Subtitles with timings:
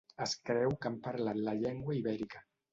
[0.25, 2.47] Es creu que han parlat la llengua ibèrica.